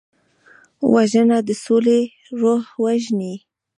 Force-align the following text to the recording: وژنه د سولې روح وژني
وژنه 0.93 1.37
د 1.47 1.49
سولې 1.63 1.99
روح 2.39 2.63
وژني 2.83 3.35